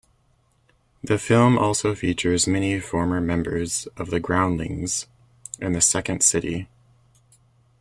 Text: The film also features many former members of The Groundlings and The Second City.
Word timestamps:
The 1.03 1.19
film 1.19 1.59
also 1.59 1.93
features 1.93 2.47
many 2.47 2.79
former 2.79 3.21
members 3.21 3.85
of 3.97 4.09
The 4.09 4.19
Groundlings 4.19 5.05
and 5.59 5.75
The 5.75 5.81
Second 5.81 6.23
City. 6.23 6.67